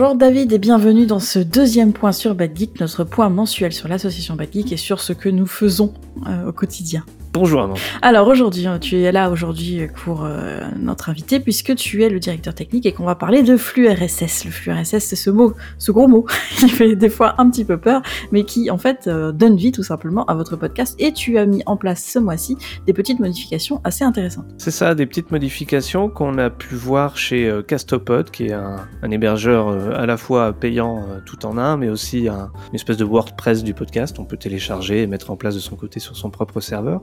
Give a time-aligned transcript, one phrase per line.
[0.00, 3.86] Bonjour David et bienvenue dans ce deuxième point sur Bad Geek, notre point mensuel sur
[3.86, 5.92] l'association Bad Geek et sur ce que nous faisons
[6.26, 7.04] euh, au quotidien.
[7.32, 7.76] Bonjour Armand.
[8.02, 12.18] Alors aujourd'hui, hein, tu es là aujourd'hui pour euh, notre invité puisque tu es le
[12.18, 14.46] directeur technique et qu'on va parler de flux RSS.
[14.46, 16.26] Le flux RSS, c'est ce mot, ce gros mot
[16.58, 18.02] qui fait des fois un petit peu peur,
[18.32, 20.96] mais qui en fait euh, donne vie tout simplement à votre podcast.
[20.98, 24.46] Et tu as mis en place ce mois-ci des petites modifications assez intéressantes.
[24.58, 28.88] C'est ça, des petites modifications qu'on a pu voir chez euh, Castopod, qui est un,
[29.08, 33.62] hébergeur à la fois payant tout en un, mais aussi un, une espèce de WordPress
[33.62, 34.18] du podcast.
[34.18, 37.02] On peut télécharger et mettre en place de son côté sur son propre serveur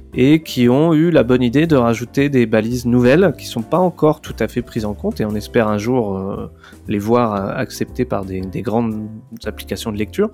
[0.13, 3.77] et qui ont eu la bonne idée de rajouter des balises nouvelles qui sont pas
[3.77, 6.51] encore tout à fait prises en compte et on espère un jour euh,
[6.87, 9.07] les voir euh, acceptées par des, grandes
[9.45, 10.29] applications de lecture,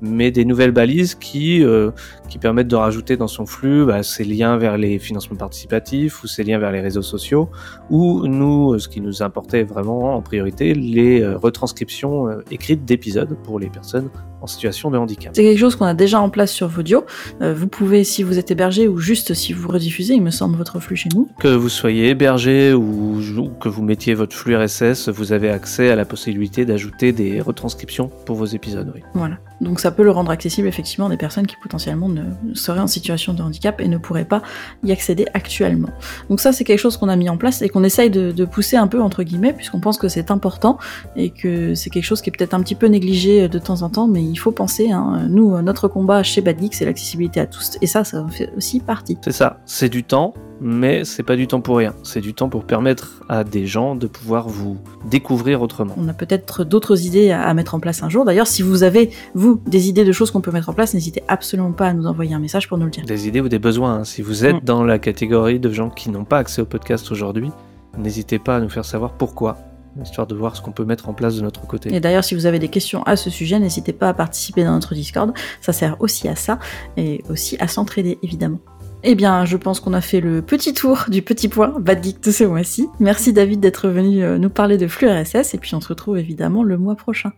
[0.00, 1.90] mais des nouvelles balises qui, euh,
[2.28, 6.26] qui permettent de rajouter dans son flux bah, ces liens vers les financements participatifs ou
[6.26, 7.48] ces liens vers les réseaux sociaux
[7.88, 13.68] ou nous, ce qui nous importait vraiment en priorité, les retranscriptions écrites d'épisodes pour les
[13.68, 14.10] personnes
[14.42, 15.32] en situation de handicap.
[15.34, 17.04] C'est quelque chose qu'on a déjà en place sur Vodio.
[17.40, 20.80] Vous pouvez, si vous êtes hébergé ou juste si vous rediffusez, il me semble, votre
[20.80, 21.28] flux chez nous.
[21.38, 23.20] Que vous soyez hébergé ou,
[23.60, 28.10] que vous mettiez votre flux RSS, vous avez accès à la possibilité d'ajouter des retranscriptions
[28.26, 28.90] pour vos épisodes.
[28.94, 29.02] Oui.
[29.14, 29.38] Voilà.
[29.60, 32.86] Donc ça peut le rendre accessible effectivement à des personnes qui potentiellement ne seraient en
[32.86, 34.42] situation de handicap et ne pourraient pas
[34.84, 35.90] y accéder actuellement.
[36.28, 38.76] Donc ça c'est quelque chose qu'on a mis en place et qu'on essaye de, pousser
[38.76, 40.78] un peu entre guillemets puisqu'on pense que c'est important
[41.14, 43.90] et que c'est quelque chose qui est peut-être un petit peu négligé de temps en
[43.90, 47.46] temps mais il faut penser, hein, nous, notre combat chez Bad Geek, c'est l'accessibilité à
[47.46, 49.18] tous, et ça, ça fait aussi partie.
[49.22, 51.94] C'est ça, c'est du temps, mais c'est pas du temps pour rien.
[52.02, 55.94] C'est du temps pour permettre à des gens de pouvoir vous découvrir autrement.
[55.96, 58.24] On a peut-être d'autres idées à mettre en place un jour.
[58.24, 61.22] D'ailleurs, si vous avez, vous, des idées de choses qu'on peut mettre en place, n'hésitez
[61.28, 63.04] absolument pas à nous envoyer un message pour nous le dire.
[63.04, 64.00] Des idées ou des besoins.
[64.00, 64.04] Hein.
[64.04, 64.64] Si vous êtes mm.
[64.64, 67.50] dans la catégorie de gens qui n'ont pas accès au podcast aujourd'hui,
[67.98, 69.58] n'hésitez pas à nous faire savoir pourquoi
[70.02, 71.92] histoire de voir ce qu'on peut mettre en place de notre côté.
[71.92, 74.72] Et d'ailleurs, si vous avez des questions à ce sujet, n'hésitez pas à participer dans
[74.72, 76.58] notre Discord, ça sert aussi à ça,
[76.96, 78.60] et aussi à s'entraider, évidemment.
[79.02, 82.22] Eh bien, je pense qu'on a fait le petit tour du petit point Bad Geek
[82.22, 82.86] de ce mois-ci.
[82.98, 86.18] Merci David d'être venu euh, nous parler de flux RSS, et puis on se retrouve
[86.18, 87.32] évidemment le mois prochain.